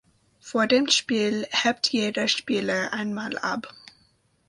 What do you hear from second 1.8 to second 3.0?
jeder Spieler